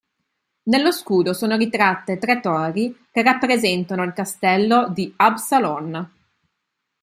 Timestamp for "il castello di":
4.01-5.13